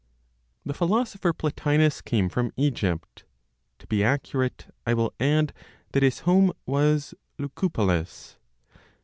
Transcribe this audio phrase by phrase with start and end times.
[0.65, 3.23] The philosopher Plotinos came from Egypt;
[3.77, 5.53] to be accurate, I will add
[5.91, 8.37] that his home was Lycopolis.